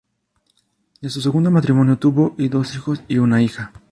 De 1.01 1.11
su 1.11 1.21
segundo 1.21 1.51
matrimonio 1.51 1.95
tuvo 1.99 2.33
y 2.39 2.47
dos 2.49 2.73
hijos 2.73 3.03
y 3.07 3.19
una 3.19 3.39
hija. 3.43 3.71